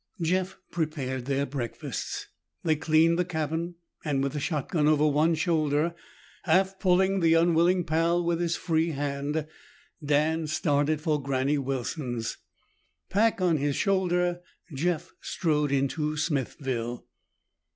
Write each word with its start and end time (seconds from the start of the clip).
Jeff 0.19 0.57
prepared 0.71 1.25
their 1.25 1.45
breakfasts, 1.45 2.25
they 2.63 2.75
cleaned 2.75 3.19
the 3.19 3.23
cabin, 3.23 3.75
and 4.03 4.23
with 4.23 4.33
the 4.33 4.39
shotgun 4.39 4.87
over 4.87 5.05
one 5.07 5.35
shoulder, 5.35 5.93
half 6.45 6.79
pulling 6.79 7.19
the 7.19 7.35
unwilling 7.35 7.83
Pal 7.83 8.23
with 8.23 8.41
his 8.41 8.55
free 8.55 8.93
hand, 8.93 9.45
Dan 10.03 10.47
started 10.47 11.01
for 11.01 11.21
Granny 11.21 11.59
Wilson's. 11.59 12.37
Pack 13.11 13.41
on 13.41 13.57
his 13.57 13.75
shoulder, 13.75 14.41
Jeff 14.73 15.13
strode 15.21 15.71
into 15.71 16.17
Smithville. 16.17 17.05